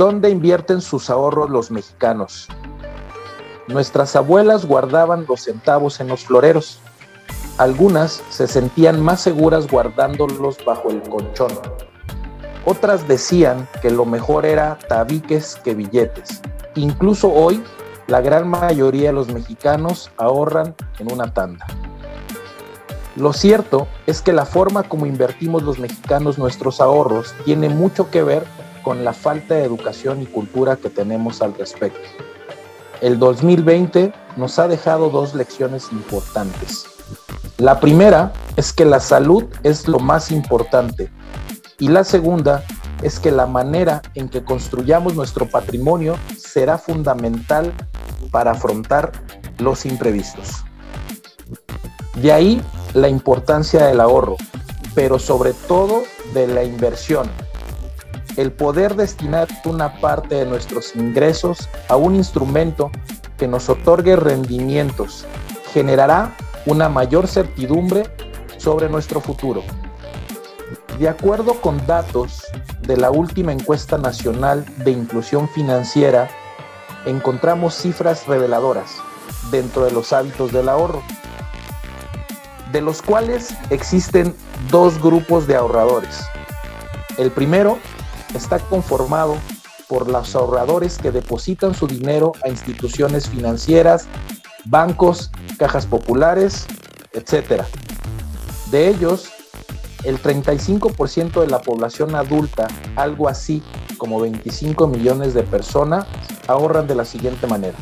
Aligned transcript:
¿Dónde 0.00 0.30
invierten 0.30 0.80
sus 0.80 1.10
ahorros 1.10 1.50
los 1.50 1.70
mexicanos? 1.70 2.48
Nuestras 3.68 4.16
abuelas 4.16 4.64
guardaban 4.64 5.26
los 5.28 5.42
centavos 5.42 6.00
en 6.00 6.08
los 6.08 6.24
floreros. 6.24 6.80
Algunas 7.58 8.22
se 8.30 8.46
sentían 8.46 8.98
más 9.02 9.20
seguras 9.20 9.70
guardándolos 9.70 10.56
bajo 10.64 10.88
el 10.88 11.02
colchón. 11.02 11.52
Otras 12.64 13.06
decían 13.08 13.68
que 13.82 13.90
lo 13.90 14.06
mejor 14.06 14.46
era 14.46 14.78
tabiques 14.88 15.56
que 15.56 15.74
billetes. 15.74 16.40
Incluso 16.76 17.30
hoy, 17.30 17.62
la 18.06 18.22
gran 18.22 18.48
mayoría 18.48 19.08
de 19.08 19.12
los 19.12 19.28
mexicanos 19.28 20.10
ahorran 20.16 20.74
en 20.98 21.12
una 21.12 21.34
tanda. 21.34 21.66
Lo 23.16 23.34
cierto 23.34 23.86
es 24.06 24.22
que 24.22 24.32
la 24.32 24.46
forma 24.46 24.82
como 24.82 25.04
invertimos 25.04 25.62
los 25.62 25.78
mexicanos 25.78 26.38
nuestros 26.38 26.80
ahorros 26.80 27.34
tiene 27.44 27.68
mucho 27.68 28.10
que 28.10 28.22
ver 28.22 28.46
con 28.82 29.04
la 29.04 29.12
falta 29.12 29.54
de 29.54 29.64
educación 29.64 30.22
y 30.22 30.26
cultura 30.26 30.76
que 30.76 30.90
tenemos 30.90 31.42
al 31.42 31.54
respecto. 31.54 32.00
El 33.00 33.18
2020 33.18 34.12
nos 34.36 34.58
ha 34.58 34.68
dejado 34.68 35.10
dos 35.10 35.34
lecciones 35.34 35.88
importantes. 35.92 36.84
La 37.58 37.80
primera 37.80 38.32
es 38.56 38.72
que 38.72 38.84
la 38.84 39.00
salud 39.00 39.44
es 39.62 39.88
lo 39.88 39.98
más 39.98 40.30
importante 40.30 41.10
y 41.78 41.88
la 41.88 42.04
segunda 42.04 42.62
es 43.02 43.18
que 43.18 43.30
la 43.30 43.46
manera 43.46 44.02
en 44.14 44.28
que 44.28 44.44
construyamos 44.44 45.14
nuestro 45.14 45.46
patrimonio 45.46 46.16
será 46.36 46.78
fundamental 46.78 47.72
para 48.30 48.52
afrontar 48.52 49.12
los 49.58 49.86
imprevistos. 49.86 50.64
De 52.16 52.32
ahí 52.32 52.62
la 52.94 53.08
importancia 53.08 53.86
del 53.86 54.00
ahorro, 54.00 54.36
pero 54.94 55.18
sobre 55.18 55.52
todo 55.52 56.02
de 56.34 56.46
la 56.46 56.64
inversión. 56.64 57.30
El 58.36 58.52
poder 58.52 58.94
destinar 58.94 59.48
una 59.64 60.00
parte 60.00 60.36
de 60.36 60.46
nuestros 60.46 60.94
ingresos 60.94 61.68
a 61.88 61.96
un 61.96 62.14
instrumento 62.14 62.90
que 63.36 63.48
nos 63.48 63.68
otorgue 63.68 64.16
rendimientos 64.16 65.26
generará 65.72 66.36
una 66.66 66.88
mayor 66.88 67.26
certidumbre 67.26 68.04
sobre 68.56 68.88
nuestro 68.88 69.20
futuro. 69.20 69.62
De 70.98 71.08
acuerdo 71.08 71.54
con 71.60 71.84
datos 71.86 72.44
de 72.82 72.96
la 72.96 73.10
última 73.10 73.52
encuesta 73.52 73.98
nacional 73.98 74.64
de 74.84 74.90
inclusión 74.90 75.48
financiera, 75.48 76.28
encontramos 77.06 77.74
cifras 77.74 78.26
reveladoras 78.26 78.96
dentro 79.50 79.84
de 79.84 79.92
los 79.92 80.12
hábitos 80.12 80.52
del 80.52 80.68
ahorro 80.68 81.02
de 82.72 82.80
los 82.80 83.02
cuales 83.02 83.54
existen 83.70 84.34
dos 84.70 85.00
grupos 85.00 85.46
de 85.46 85.56
ahorradores. 85.56 86.24
El 87.18 87.30
primero 87.30 87.78
está 88.34 88.58
conformado 88.58 89.36
por 89.88 90.08
los 90.08 90.34
ahorradores 90.36 90.98
que 90.98 91.10
depositan 91.10 91.74
su 91.74 91.86
dinero 91.86 92.32
a 92.44 92.48
instituciones 92.48 93.28
financieras, 93.28 94.06
bancos, 94.64 95.30
cajas 95.58 95.86
populares, 95.86 96.66
etc. 97.12 97.64
De 98.70 98.88
ellos, 98.88 99.30
el 100.04 100.22
35% 100.22 101.40
de 101.40 101.46
la 101.48 101.60
población 101.60 102.14
adulta, 102.14 102.68
algo 102.96 103.28
así 103.28 103.62
como 103.98 104.20
25 104.20 104.86
millones 104.86 105.34
de 105.34 105.42
personas, 105.42 106.06
ahorran 106.46 106.86
de 106.86 106.94
la 106.94 107.04
siguiente 107.04 107.46
manera. 107.46 107.76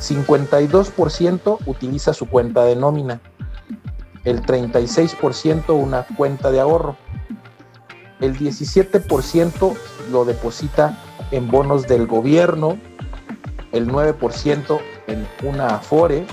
52% 0.00 1.58
utiliza 1.66 2.12
su 2.12 2.26
cuenta 2.26 2.64
de 2.64 2.76
nómina, 2.76 3.20
el 4.24 4.42
36% 4.42 5.74
una 5.74 6.04
cuenta 6.16 6.50
de 6.50 6.60
ahorro, 6.60 6.96
el 8.20 8.38
17% 8.38 9.76
lo 10.10 10.24
deposita 10.24 10.98
en 11.30 11.48
bonos 11.48 11.86
del 11.86 12.06
gobierno, 12.06 12.78
el 13.72 13.88
9% 13.88 14.80
en 15.06 15.28
una 15.42 15.76
Afore, 15.76 16.26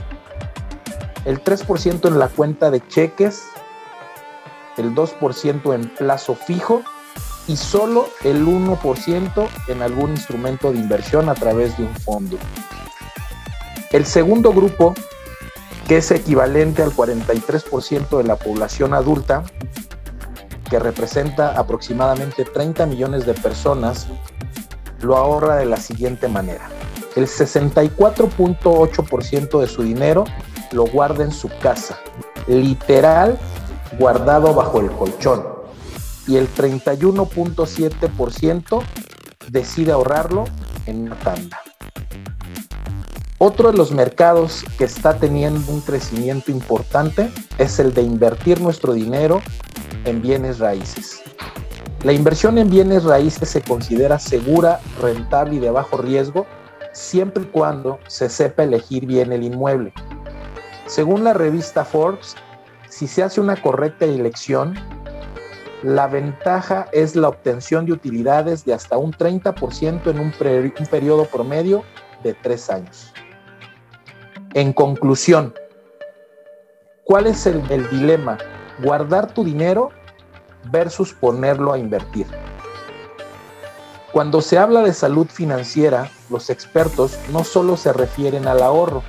el 1.26 1.44
3% 1.44 2.08
en 2.08 2.20
la 2.20 2.30
cuenta 2.30 2.72
de 2.72 2.86
cheques, 2.88 3.44
el 4.78 4.94
2% 4.94 5.74
en 5.74 5.90
plazo 5.90 6.36
fijo 6.36 6.84
y 7.48 7.58
solo 7.58 8.08
el 8.24 8.46
1% 8.46 9.48
en 9.68 9.82
algún 9.82 10.12
instrumento 10.12 10.72
de 10.72 10.80
inversión 10.80 11.30
a 11.30 11.36
través 11.36 11.78
de 11.78 11.84
un 11.84 11.96
fondo. 11.96 12.38
El 13.92 14.06
segundo 14.06 14.52
grupo 14.52 14.94
que 15.88 15.98
es 15.98 16.12
equivalente 16.12 16.84
al 16.84 16.92
43% 16.92 18.18
de 18.18 18.24
la 18.26 18.36
población 18.36 18.94
adulta, 18.94 19.44
que 20.70 20.80
representa 20.80 21.58
aproximadamente 21.58 22.46
30 22.46 22.86
millones 22.86 23.26
de 23.26 23.34
personas, 23.34 24.08
lo 25.02 25.18
ahorra 25.18 25.58
de 25.58 25.66
la 25.66 25.76
siguiente 25.78 26.28
manera. 26.28 26.70
El 27.16 27.28
64.8% 27.28 29.60
de 29.60 29.68
su 29.68 29.82
dinero 29.84 30.26
lo 30.72 30.86
guarda 30.86 31.24
en 31.24 31.32
su 31.32 31.50
casa, 31.60 32.00
literal 32.48 33.38
guardado 33.98 34.54
bajo 34.54 34.80
el 34.80 34.92
colchón. 34.92 35.44
Y 36.28 36.36
el 36.36 36.48
31.7% 36.54 38.84
decide 39.50 39.94
ahorrarlo 39.94 40.44
en 40.86 41.02
una 41.04 41.18
tanda. 41.20 41.62
Otro 43.40 43.72
de 43.72 43.78
los 43.78 43.92
mercados 43.92 44.66
que 44.80 44.84
está 44.84 45.18
teniendo 45.18 45.72
un 45.72 45.82
crecimiento 45.82 46.50
importante 46.52 47.32
es 47.60 47.78
el 47.78 47.94
de 47.94 48.02
invertir 48.02 48.62
nuestro 48.62 48.94
dinero 48.94 49.44
en 50.08 50.22
bienes 50.22 50.60
raíces. 50.60 51.22
La 52.04 52.14
inversión 52.14 52.58
en 52.58 52.70
bienes 52.70 53.04
raíces 53.04 53.50
se 53.50 53.62
considera 53.62 54.20
segura, 54.20 54.80
rentable 55.02 55.56
y 55.56 55.60
de 55.60 55.72
bajo 55.72 55.98
riesgo 55.98 56.46
siempre 56.94 57.44
y 57.44 57.48
cuando 57.48 58.00
se 58.08 58.30
sepa 58.30 58.64
elegir 58.64 59.06
bien 59.06 59.32
el 59.32 59.44
inmueble. 59.44 59.94
Según 60.86 61.24
la 61.24 61.34
revista 61.34 61.86
Forbes, 61.86 62.36
si 62.90 63.08
se 63.08 63.24
hace 63.24 63.40
una 63.40 63.62
correcta 63.62 64.06
elección, 64.06 64.74
la 65.84 66.08
ventaja 66.08 66.88
es 66.92 67.16
la 67.16 67.30
obtención 67.30 67.86
de 67.86 67.94
utilidades 67.94 68.66
de 68.66 68.74
hasta 68.74 68.98
un 68.98 69.14
30% 69.14 70.10
en 70.10 70.20
un, 70.20 70.34
un 70.80 70.86
periodo 70.88 71.26
promedio 71.26 71.84
de 72.24 72.34
tres 72.34 72.70
años. 72.70 73.14
En 74.54 74.74
conclusión, 74.74 75.54
¿cuál 77.04 77.28
es 77.28 77.46
el, 77.46 77.62
dilema? 77.92 78.38
Guardar 78.80 79.34
tu 79.34 79.44
dinero 79.44 79.90
versus 80.72 81.14
ponerlo 81.14 81.74
a 81.74 81.78
invertir. 81.78 82.28
Cuando 84.12 84.42
se 84.42 84.58
habla 84.58 84.82
de 84.82 84.94
salud 84.94 85.28
financiera, 85.28 86.10
los 86.30 86.50
expertos 86.50 87.18
no 87.32 87.44
solo 87.44 87.78
se 87.78 87.94
refieren 87.94 88.48
al 88.48 88.64
ahorro, 88.64 89.04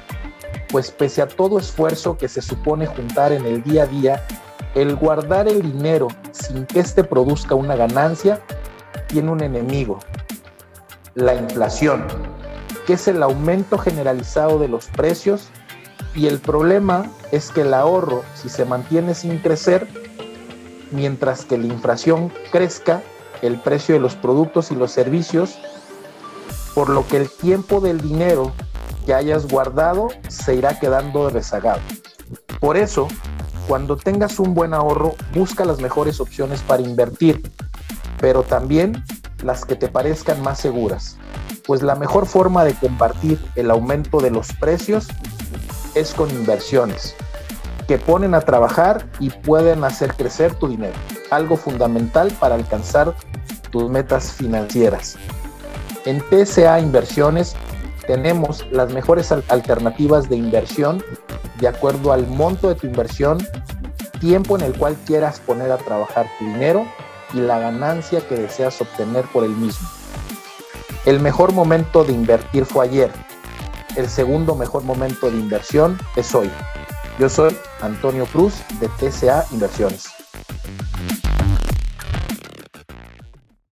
pues 0.71 0.91
pese 0.91 1.23
a 1.23 1.29
todo 1.29 1.59
esfuerzo 1.59 2.19
que 2.19 2.29
se 2.29 2.43
supone 2.43 2.87
juntar 2.87 3.33
en 3.33 3.47
el 3.47 3.63
día 3.63 3.85
a 3.85 3.87
día, 3.87 4.27
el 4.75 4.97
guardar 4.97 5.49
el 5.49 5.63
dinero 5.63 6.09
sin 6.33 6.67
que 6.67 6.81
éste 6.81 7.05
produzca 7.05 7.55
una 7.55 7.75
ganancia 7.75 8.41
tiene 9.07 9.31
un 9.31 9.43
enemigo, 9.43 9.99
la 11.15 11.35
inflación 11.35 12.05
que 12.89 12.95
es 12.95 13.07
el 13.07 13.23
aumento 13.23 13.77
generalizado 13.77 14.59
de 14.59 14.67
los 14.67 14.87
precios 14.87 15.51
y 16.15 16.27
el 16.27 16.39
problema 16.39 17.07
es 17.33 17.51
que 17.51 17.63
el 17.63 17.75
ahorro, 17.75 18.23
si 18.35 18.49
se 18.49 18.65
mantiene 18.65 19.15
sin 19.15 19.39
crecer, 19.39 19.89
mientras 20.91 21.45
que 21.45 21.59
la 21.59 21.67
inflación 21.67 22.33
crezca, 22.51 23.03
el 23.43 23.61
precio 23.61 23.95
de 23.95 24.01
los 24.01 24.17
productos 24.17 24.71
y 24.71 24.75
los 24.75 24.91
servicios, 24.91 25.59
por 26.75 26.89
lo 26.89 27.07
que 27.07 27.19
el 27.19 27.31
tiempo 27.31 27.81
del 27.81 28.01
dinero 28.01 28.53
que 29.07 29.15
hayas 29.15 29.47
guardado 29.47 30.09
se 30.29 30.55
irá 30.55 30.79
quedando 30.79 31.31
rezagado. 31.31 31.81
Por 32.61 32.77
eso, 32.77 33.09
cuando 33.69 33.97
tengas 33.97 34.39
un 34.39 34.55
buen 34.55 34.75
ahorro, 34.75 35.15
busca 35.35 35.65
las 35.65 35.81
mejores 35.81 36.21
opciones 36.21 36.63
para 36.63 36.83
invertir, 36.83 37.53
pero 38.21 38.43
también 38.43 39.05
las 39.43 39.65
que 39.65 39.77
te 39.77 39.89
parezcan 39.89 40.43
más 40.43 40.59
seguras 40.59 41.19
pues 41.69 41.83
la 41.83 41.95
mejor 41.95 42.25
forma 42.25 42.65
de 42.65 42.73
compartir 42.73 43.39
el 43.55 43.71
aumento 43.71 44.21
de 44.21 44.31
los 44.31 44.55
precios 44.55 45.07
es 45.95 46.15
con 46.15 46.31
inversiones 46.31 47.15
que 47.87 47.99
ponen 47.99 48.35
a 48.35 48.43
trabajar 48.43 49.07
y 49.19 49.31
pueden 49.31 49.83
hacer 49.83 50.13
crecer 50.15 50.55
tu 50.55 50.69
dinero, 50.69 50.95
algo 51.31 51.57
fundamental 51.57 52.31
para 52.39 52.55
alcanzar 52.55 53.15
tus 53.71 53.89
metas 53.89 54.33
financieras. 54.33 55.17
En 56.05 56.21
TCA 56.21 56.81
Inversiones 56.81 57.57
tenemos 58.07 58.67
las 58.71 58.93
mejores 58.93 59.33
alternativas 59.33 60.29
de 60.29 60.37
inversión 60.37 61.03
de 61.61 61.69
acuerdo 61.69 62.13
al 62.13 62.27
monto 62.27 62.69
de 62.69 62.75
tu 62.75 62.87
inversión, 62.87 63.39
tiempo 64.21 64.57
en 64.57 64.65
el 64.65 64.73
cual 64.75 64.97
quieras 65.07 65.41
poner 65.41 65.73
a 65.73 65.79
trabajar 65.79 66.27
tu 66.39 66.45
dinero 66.45 66.87
y 67.35 67.39
la 67.39 67.59
ganancia 67.59 68.21
que 68.27 68.37
deseas 68.37 68.81
obtener 68.81 69.25
por 69.27 69.45
el 69.45 69.51
mismo. 69.51 69.89
El 71.05 71.21
mejor 71.21 71.53
momento 71.53 72.05
de 72.05 72.13
invertir 72.13 72.65
fue 72.65 72.87
ayer. 72.87 73.11
El 73.97 74.09
segundo 74.09 74.55
mejor 74.55 74.85
momento 74.85 75.31
de 75.31 75.39
inversión 75.39 75.99
es 76.17 76.35
hoy. 76.35 76.51
Yo 77.19 77.29
soy 77.29 77.57
Antonio 77.81 78.27
Cruz 78.27 78.55
de 78.81 78.89
TCA 78.89 79.45
Inversiones. 79.51 80.18